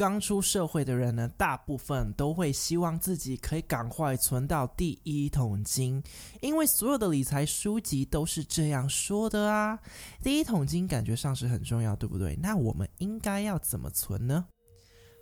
[0.00, 6.02] 刚出社会的人呢，大部分都会希望自己可以赶快存到第一桶金，
[6.40, 9.78] 因为所有的理财书籍都是这样说的啊。
[10.22, 12.34] 第一桶金感觉上是很重要，对不对？
[12.40, 14.46] 那我们应该要怎么存呢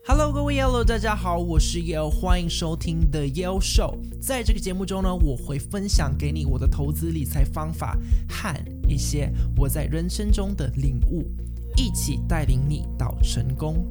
[0.06, 3.98] ？Hello，各位 Yellow，大家好，我是 Yellow，欢迎收听 The Yellow Show。
[4.22, 7.98] 在这个节目中呢，我会分享给你我的投资理财方法
[8.28, 8.54] 和
[8.88, 11.28] 一些我在人生中的领悟，
[11.74, 13.84] 一起带领你到成功。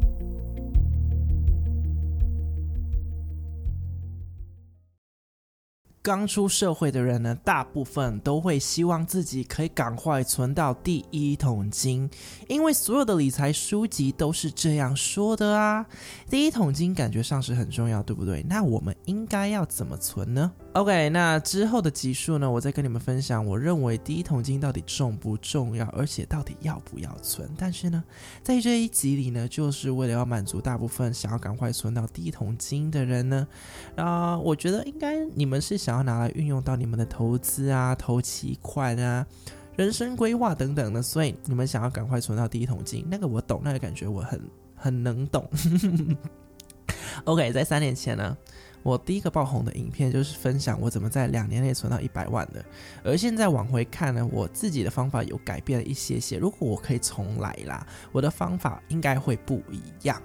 [6.08, 12.10] 刚出社会的人呢，大部分都会希望自己可以赶快存到第一桶金，
[12.48, 15.86] 因为所有的理财书籍都是这样说的啊。
[16.30, 18.42] 第一桶金感觉上是很重要，对不对？
[18.48, 27.50] 那我们应该要怎么存呢？OK，那之后的集数呢，我再跟你们分享，我认为第一桶金到底重不重要，而且到底要不要存。
[27.58, 28.04] 但是呢，
[28.44, 33.48] 在这一集里呢，就是为了要满足大部分想要赶快存到第一桶金的人呢，
[33.96, 39.26] 啊、我觉得应该你们是想要拿来运用到你们的投资啊、投期款啊、
[39.76, 44.40] 人生规划等等的，所以你们想要赶快存到第一桶金，那个我懂，那个感觉我很
[44.76, 45.50] 很能懂。
[47.26, 48.38] OK，在三年前呢。
[48.88, 52.64] 我第一个爆红的影片就是分享我怎么在两年内存到一百万的，
[53.04, 56.38] 而现在往回看呢，我自己的方法有改变了一些些。
[56.38, 60.22] 如果我可以重来啦，我的方法应该会不一样。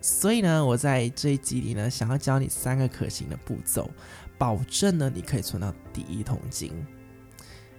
[0.00, 3.88] 所以呢，我在这一集里呢，想要教你三个可行的步骤，
[4.36, 6.72] 保证呢你可以存到第一桶金。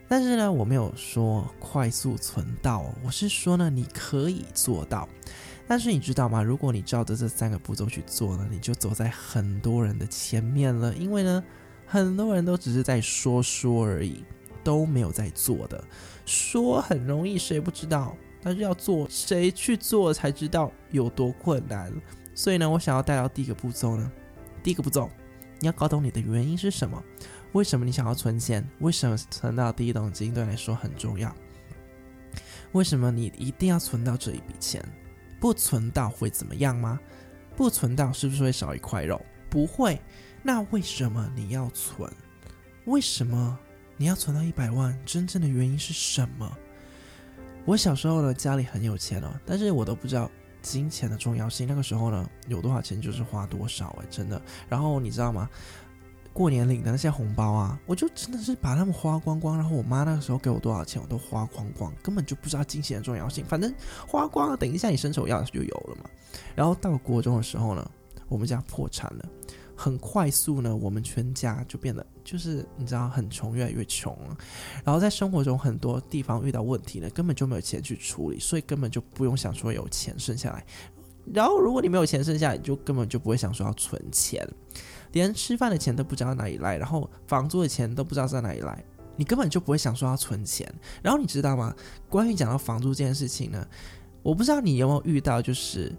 [0.07, 5.09] 但是呢，我没有说快速存到，我是说呢，你可以做到。
[5.72, 6.44] 但是你知道吗？
[6.44, 10.94] 如果你照着这三个步骤去做呢，你就走在很多人的前面了。
[10.95, 11.41] 因为呢，
[11.86, 14.25] 很多人都只是在说说而已，
[14.66, 15.81] 都没有在做的。
[16.25, 18.17] 说很容易，谁不知道？
[18.44, 21.89] 但是要做，谁去做才知道有多困难。
[22.36, 24.11] 所以呢，我想要带到第一个步骤呢，
[24.61, 25.09] 第一个步骤，
[25.61, 27.02] 你要搞懂你的原因是什么？
[27.53, 28.69] 为什么你想要存钱？
[28.80, 31.33] 为什么存到第一桶金对你来说很重要？
[32.73, 34.83] 为什么你一定要存到这一笔钱？
[35.41, 36.97] 不存到会怎么样吗？
[37.57, 39.19] 不存到是不是会少一块肉？
[39.49, 39.99] 不会。
[40.43, 42.09] 那为什么你要存？
[42.85, 43.59] 为什么
[43.97, 44.97] 你要存到一百万？
[45.03, 46.57] 真正的原因是什么？
[47.65, 50.29] 我小时候呢，家里很有钱哦，但是我都不知道
[50.61, 51.67] 金钱的重要性。
[51.67, 54.39] 那个时候呢，有多少钱就是花多少哎，真的。
[54.69, 55.49] 然后你知道吗？
[56.33, 59.58] 过年领的那些红包啊，我就真的是把他们花光光。
[59.58, 63.43] 然后我妈那个时候给我多少钱，我都花光光，根本就不知道金钱的重要性。
[63.45, 63.73] 反正
[64.08, 66.09] 花光了，等一下你伸手要就有了嘛。
[66.55, 67.91] 然后到了国中的时候呢，
[68.30, 69.25] 我们家破产了，
[69.75, 74.37] 很快速呢，我们全家就变得就是你知道很穷，越来越穷了。
[74.86, 80.65] 然后在生活中很多地方遇到问题呢，根本就没有钱去处理，所以根本就不用想说有钱剩下来。
[81.33, 84.47] 然后如果你没有钱剩下来，你就根本就不会想说要存钱。
[85.14, 88.83] 连吃饭的钱都不知道哪里来，然后房租的钱都不知道在哪里来，
[89.16, 90.72] 你根本就不会想说要存钱。
[91.02, 91.76] 然后你知道吗？
[92.10, 93.67] 关于讲到房租这件事情呢，
[94.23, 95.94] 我不知道你有没有遇到，就是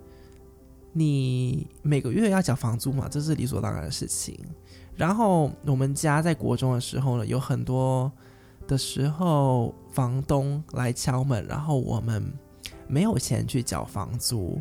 [0.92, 4.38] 你每个月要缴房租嘛，这是理所当然的事情。
[4.96, 8.10] 然后我们家在国中的时候呢，有很多
[8.66, 12.32] 的时候房东来敲门，然后我们
[12.88, 14.60] 没有钱去缴房租。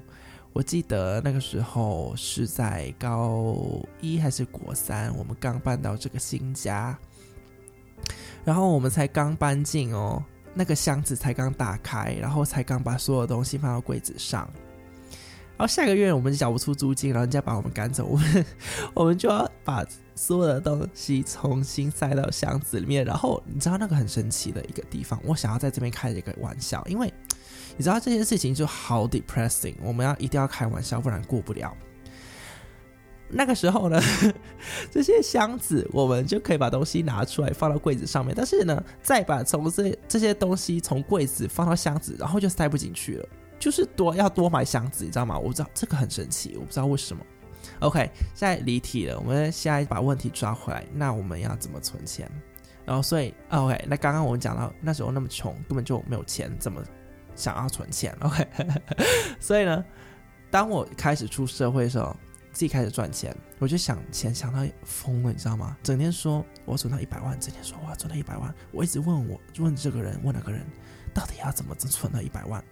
[0.53, 3.55] 我记得那个时候是在高
[4.01, 6.97] 一还是国三，我们刚搬到这个新家，
[8.43, 10.21] 然后我们才刚搬进哦，
[10.53, 14.41] 那个箱子才刚打开，然后才刚把所有东西放到柜子上，
[15.57, 18.45] 然后下个月我们缴不出租金，然后人家把我们赶走，我们
[18.93, 19.85] 我们就要把
[20.15, 27.11] 所有的东西重新塞到箱子里面，然后你知道那个很神奇的一个地方，我想要在这边开一个玩笑，因为。
[27.77, 31.75] 你知道这件事情就好 depressing，我们要一定要开玩笑，不然过不了。
[33.33, 33.97] 那个时候呢，
[34.91, 45.39] 这些箱子我们就可以把东西拿出来放到柜子上面，但是呢，再把从这这些东西从柜子放到箱子，然后就塞不进去了，就是多要多买箱子，你知道吗？
[45.39, 47.25] 我不知道这个很神奇，我不知道为什么。
[47.79, 52.29] OK，现在离题了，我们现在把问题抓回来，那我们要怎么存钱？
[52.83, 56.83] 然后所以 OK，那刚刚我们讲到那时候那么穷，根本就没有钱，怎么？
[57.35, 58.47] 想要存钱，OK，
[59.39, 59.83] 所以呢，
[60.49, 62.15] 当我开始出社会的时候，
[62.51, 65.75] 自己开始赚钱，我就想钱想到疯了，你知道吗？
[65.81, 70.61] 整天说我存到一百万，整天说我要存到一百万，我一直问我问这个人问那个人，
[71.13, 72.63] 到底要怎么存到一百万？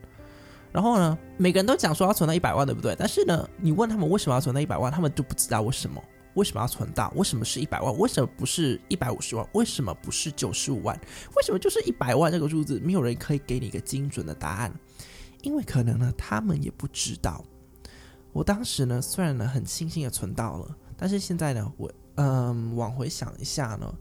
[0.72, 2.96] 然后呢，每个人都讲说要存到一百万，对不对？
[3.00, 6.04] 但是呢，你问他们为什么要存到一百万，他们就不知道为什么。
[6.36, 7.12] 为什么要存到？
[7.16, 7.98] 为什么是一百万？
[7.98, 9.48] 为什么不是一百五十万？
[9.54, 10.96] 为什么不是九十五万？
[11.36, 12.80] 为什么就是一百万这个数字？
[12.80, 14.74] 没有人可以给你一个精准的答案，
[15.42, 17.44] 因为可能呢，他们也不知道。
[18.32, 23.92] 我当时呢，虽然呢很庆幸的存到了，但是现在呢，我嗯往回想一下呢，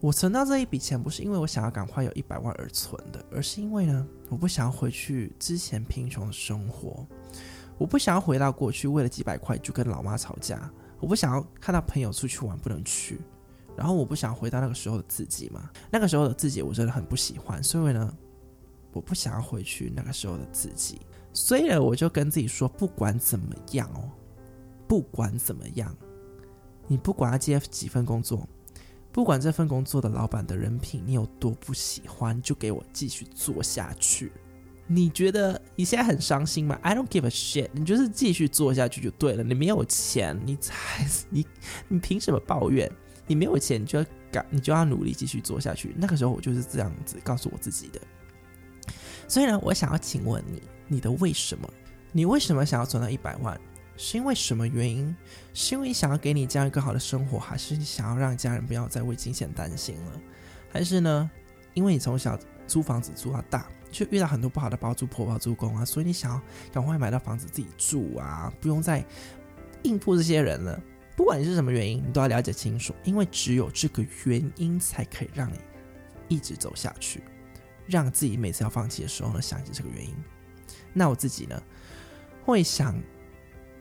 [0.00, 7.06] 我存到这一笔钱不是因为我想要赶快有一百万而存的，而是因为呢，我不想要回去之前贫穷的生活，
[7.78, 10.68] 我不想要回到过去为了几百块就跟老妈吵架，
[11.00, 13.18] 我不想要看到朋友出去玩不能去，
[13.76, 18.14] 然后我不想回到那个时候的自己嘛，那个时候的自己我真的很不喜欢，所以呢，
[18.92, 21.00] 我不想要回去那个时候的自己。
[21.32, 24.10] 所以呢，我就跟自己说，不管怎么样哦，
[24.86, 25.96] 不管怎么样，
[26.86, 28.46] 你不管要接几份工作，
[29.12, 34.32] 不管这份工作的老板的人品你有多不喜欢，就给我继续做下去。
[34.92, 39.44] 你觉得你现在很伤心吗？I don't give a shit，你就是继续做下去就对了。
[39.44, 41.46] 你没有钱，你才你
[41.86, 42.90] 你凭什么抱怨？
[43.28, 45.94] 你没有钱，你就要赶，你就要努力继续做下去。
[45.96, 48.00] 那个时候我就是这样子告诉我自己的。
[49.28, 50.60] 所以呢，我想要请问你。
[50.88, 51.70] 你的为什么？
[52.10, 53.56] 你为什么想要存到一百万？
[53.96, 55.14] 是因为什么原因？
[55.54, 60.20] 是因为你想要给你家人更好的生活，还是你想要让家人不要再为金钱担心了？
[60.68, 61.30] 还是呢？
[61.74, 66.42] 因为你从小租房子租到大，就遇到很多不好的包租婆、包租公啊，所以你想要
[66.72, 69.04] 赶快买到房子自己住啊，不用再
[69.82, 70.80] 应付这些人了。
[71.16, 75.58] 不管你是什么原因，你都要了解清楚，因为只有这个原因才可以让你
[76.28, 77.22] 一直走下去，
[77.86, 80.14] 让自己每次要放弃的时候呢，想起这个原因。
[80.92, 81.62] 那我自己呢，
[82.42, 82.98] 会想，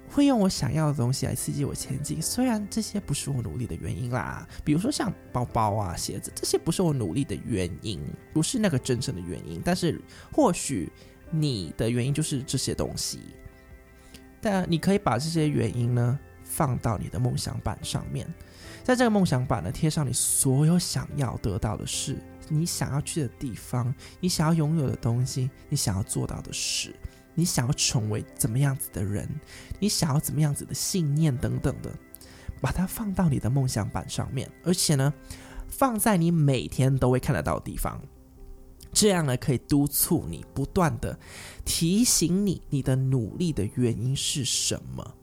[0.09, 2.21] 会用我想要的东西来刺激我前进。
[2.21, 8.01] 虽然这些不是我努力的原因啦，比如说像包包啊、鞋子，这些不是我努力的原因，
[8.33, 9.61] 不是那个真正的原因。
[9.63, 10.01] 但是
[10.31, 10.91] 或许
[11.29, 13.19] 你的原因就是这些东西。
[14.41, 18.25] 但你可以把这些原因呢，放到你的梦想板上面，
[18.83, 22.17] 在这个梦想板呢，贴上你所有想要得到的事。
[22.51, 26.95] 你想要去的地方，你想要拥有的东西，你想要做到的事，
[27.39, 29.25] 你想要成为怎么样子的人，
[29.79, 31.89] 你想要怎么样子的信念等等的，
[32.59, 35.13] 把它放到你的梦想板上面，而且呢，
[35.69, 38.01] 放在你每天都会看得到的地方，
[38.91, 41.17] 这样呢，可以督促你不断的
[41.63, 45.15] 提醒你，你的努力的原因是什么。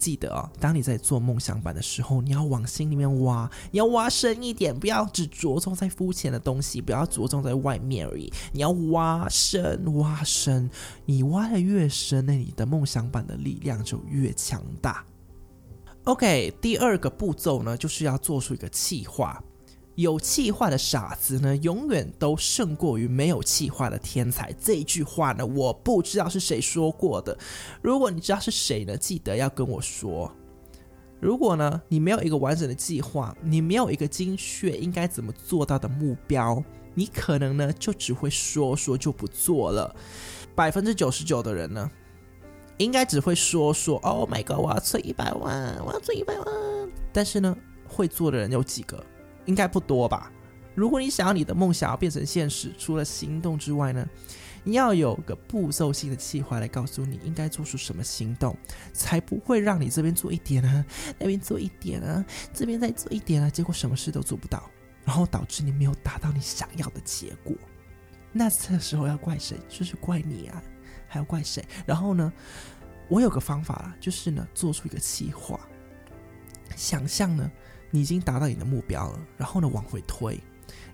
[0.00, 8.32] 记得哦，当你在做梦想版的时候，你要往心里面挖，你要挖深一点，不要只着重在肤浅的东西，不要着重在外面而已。
[8.52, 10.70] 你要挖深，挖深，
[11.04, 15.04] 你挖的越深，那你的梦想版的力量就越强大。
[16.04, 19.38] OK，第二个步骤呢，就是要做出一个计划。
[19.96, 24.52] 有企划的傻子呢，永远都胜过于没有企划的天才。
[24.52, 27.36] 这一句话呢，我不知道是谁说过的。
[27.82, 30.32] 如果你知道是谁呢，记得要跟我说。
[31.20, 36.64] 如果呢，你没有一个完整的计划，你没有一个精确应该怎么做到的目标，
[36.94, 39.94] 你可能呢就只会说说就不做了。
[40.54, 41.90] 百分之九十九的人呢，
[42.78, 43.98] 应该只会说说。
[43.98, 46.46] Oh my god，我要存一百万，我要存一百万。
[47.12, 47.54] 但是呢，
[47.86, 49.04] 会做的人有几个？
[49.50, 50.30] 应该不多吧？
[50.76, 54.08] 如果你想要你的梦想要变成现实，除了行动之外呢，
[54.62, 58.56] 你要有个步骤性的计划来告诉你应该做出什么行动，
[58.92, 60.84] 才不会让你这边做一点啊，
[61.18, 62.24] 那边做一点啊，
[62.54, 64.70] 这边再做一点啊，结果什么事都做不到，
[65.04, 67.56] 然后导致你没有达到你想要的结果。
[68.32, 69.58] 那这时候要怪谁？
[69.68, 70.62] 就是怪你啊，
[71.08, 71.64] 还要怪谁？
[71.84, 72.32] 然后呢，
[73.08, 75.58] 我有个方法啦，就是呢，做出一个计划，
[76.76, 77.50] 想象呢。
[77.90, 80.38] 你已经达到你的目标了，然后呢，往回推，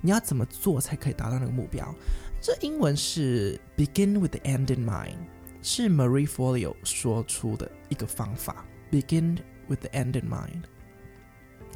[0.01, 1.95] 你要怎么做才可以达到那个目标？
[2.41, 5.17] 这英文是 begin with the end in mind，
[5.63, 8.65] 是 Marie Forleo 说出的一个方法。
[8.91, 9.37] begin
[9.67, 10.63] with the end in mind。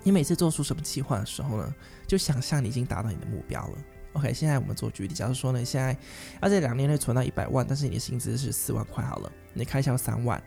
[0.04, 1.74] 你每次做出什么计划的时候呢，
[2.06, 3.78] 就想象你已经达到你的目标了。
[4.12, 5.96] OK，现在我们做举例，假如说呢，你现在
[6.40, 10.40] 要在两年内存到一百万，但是你的薪资是四万块好了，你开销三万，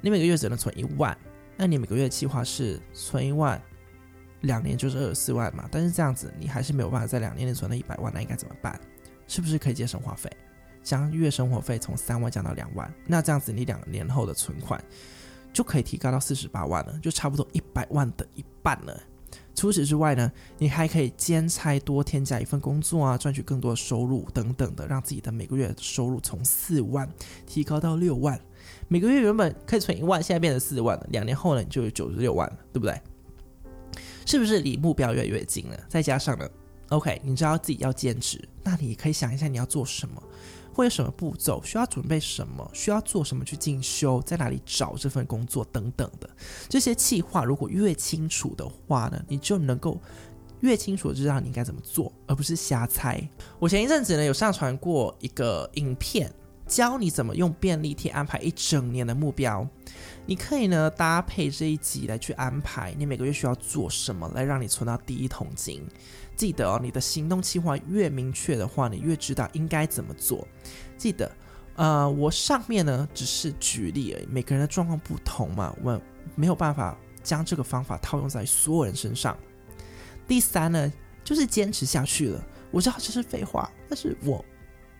[0.00, 1.16] 你每个月只能存一万，
[1.56, 3.60] 那你每个月的计划是存一万。
[4.42, 8.78] 两年就是二十四万嘛，但是这样子你还是没有办法在两年内存到一百万，那应该怎么办？
[9.26, 10.30] 是不是可以节生活费，
[10.82, 12.92] 将月生活费从三万降到两万？
[13.06, 14.82] 那这样子你两年后的存款
[15.52, 18.98] 就可以提高到四十八万了，就差不多一百万的一半了。
[19.54, 27.08] 除此之外呢，你还可以兼差多添加一份工作啊，赚取更多的收入等等的，让自己的每个月收入从四万
[27.44, 28.40] 提高到六万。
[28.86, 32.98] 每个月原本可以存一万，现在变成四万了，两年后呢，你就有九十六万了，对不对？
[34.28, 35.80] 是不是离目标越来越近了？
[35.88, 36.46] 再加上呢
[36.90, 40.22] ，OK，你知道自己要兼职，那你可以想一下你要做什么，
[40.74, 45.64] 会有什么步骤，需要准备什么，需要做什么去进修，在哪里找这份工作？
[45.72, 46.28] 等等的。
[46.68, 49.98] 这些计划，如果越清楚的话呢，你就能够
[50.60, 53.26] 越清楚知道你应该怎么做，而不是瞎猜。
[53.58, 56.30] 我前一阵子呢有上传过一个影片，
[56.68, 59.66] 教你怎么用便利贴安排一整年的目标。
[60.26, 65.82] 你可以呢搭配这一集来去安排你每个月需要做什么，来让你存到第一桶金。
[66.36, 70.46] 记得哦，你的行动计划越明确的话，你越知道应该怎么做。
[70.96, 71.28] 记得，
[71.74, 76.00] 呃，我上面呢只是举例而已，每个人的状况不同嘛，我
[76.36, 79.36] 没有办法将这个方法套用在所有人身上。
[80.28, 80.92] 第三呢，
[81.24, 82.46] 就是坚持下去了。
[82.70, 84.44] 我知道这是废话，但是我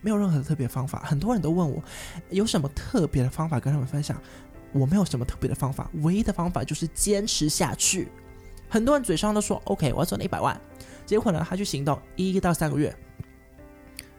[0.00, 1.02] 没有任何特别方法。
[1.04, 1.82] 很多人都问我
[2.30, 4.20] 有什么特别的方法跟他们分享，
[4.72, 8.08] 我没有什么特别的方法，唯一的方法就是坚持下去。
[8.68, 10.60] 很多人嘴上都说 OK，我要赚一百万，
[11.06, 12.94] 结果呢，他去行动一到三个月，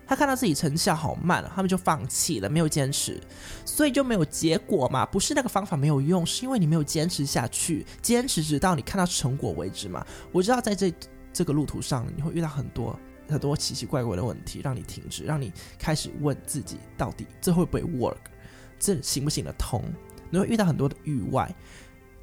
[0.07, 3.21] 他看到自己成效好慢了，他们就放弃了，没有坚持，
[3.63, 5.05] 所以就没有结果嘛。
[5.05, 10.03] 不是那个方法没有用，是因为你没有坚持下去，坚持直到你看到成果为止嘛。
[10.31, 10.91] 我知道在这
[11.31, 12.99] 这个路途上，你会遇到很多。
[13.29, 18.17] 很多奇奇怪怪的问题让你停止，让你开始问自己，到底这会不会 work，
[18.79, 19.83] 这行不行得通？
[20.29, 21.53] 你会遇到很多的意外，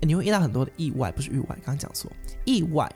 [0.01, 2.11] 你会遇到很多的意外，不是意外，刚刚讲错，
[2.45, 2.91] 意外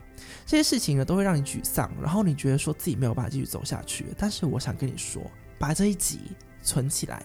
[0.47, 4.07] 这些事情呢都会让你沮丧，然后你觉得说自己没有办法继续走下去。
[4.19, 5.23] 但是我想跟你说，
[5.59, 6.21] 把这一集
[6.63, 7.23] 存起来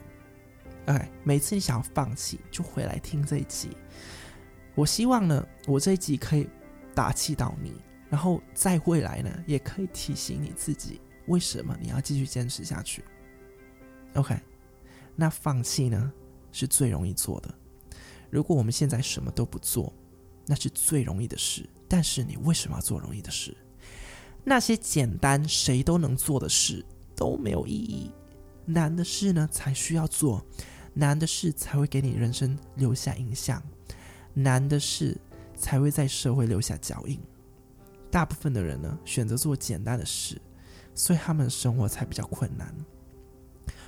[0.88, 3.70] ，OK，每次你想要放弃，就回来听这一集。
[4.74, 6.48] 我希望呢，我这一集可以
[6.94, 7.74] 打气到你。
[8.10, 13.04] 然后在未来呢，也可以提醒你自己，为什么你要继续坚持下去。
[14.14, 14.38] OK，
[15.16, 16.14] 那放弃呢
[16.52, 17.54] 是最容易做的。
[18.30, 19.92] 如果我们现在什么都不做，
[20.46, 21.68] 那是最容易的事。
[21.88, 23.56] 但是你为什么要做容易的事？
[24.44, 26.86] 那些简单谁都能做的事
[27.16, 28.12] 都没有意义，
[28.66, 30.46] 难的事呢才需要做，
[30.94, 33.62] 难的事才会给你人生留下印象，
[34.34, 35.18] 难的事
[35.56, 37.20] 才会在社会留下脚印。
[38.16, 40.42] 大部分的人呢，选择做简单的事，
[40.94, 42.74] 所以他们的生活才比较困难。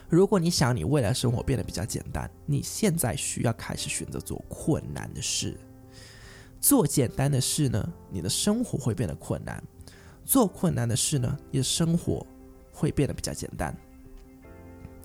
[0.10, 5.58] 如果你想你未来生活变得比较简单，你现在需要开始选择做困难的事。
[6.60, 9.64] 做简单的事呢，你的生活会变得困难；
[10.26, 12.28] 做困难的事呢，你的生活
[12.74, 13.74] 会变得比较简单。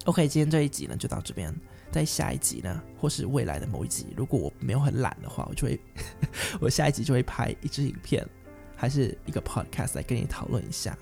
[0.06, 1.54] OK，今天这一集呢就到这边，
[1.92, 5.80] 在下一集呢，或是未来的某一集，如果我没有很懒的话，我就会
[6.60, 8.28] 我下一集就会拍一支影片。
[8.82, 10.98] 还是一个 podcast 来跟你讨论一下，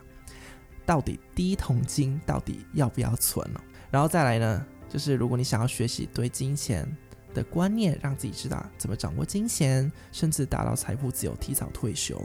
[0.85, 3.61] 到底第一桶金到底要不要存呢？
[3.91, 6.87] 然后再来呢，就是如果你想要学习对金钱
[7.33, 12.23] 的观念，让自己知道怎么掌握金钱，甚至达到财富自由、提早退休，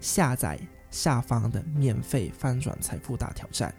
[0.00, 0.58] 下载
[0.90, 3.74] 下方的免费翻转财富大挑战。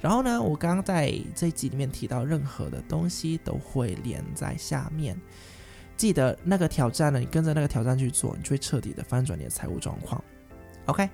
[0.00, 5.14] 然后呢，我刚刚在这一集里面提到任何的东西都会连在下面。
[5.94, 10.24] 记得那个挑战呢，你跟着那个挑战去做，你就会彻底的翻转你的财务状况。
[10.88, 11.06] OK，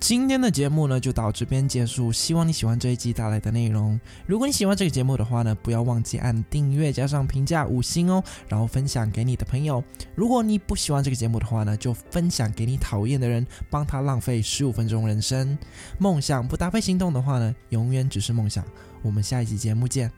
[0.00, 2.10] 今天的节目呢就到这边结束。
[2.10, 4.00] 希望你喜欢这一集带来的内容。
[4.26, 9.84] 如果你喜欢这个节目的话呢，不要忘记按订阅加上评价五星哦，然后分享给你的朋友。
[10.14, 15.58] 如果你不喜欢这个节目的话呢，就分享给你讨厌的人，帮他浪费十五分钟人生。
[15.98, 18.64] 梦想不搭配行动的话呢，永远只是梦想。
[19.02, 20.10] 我们下一集节目见。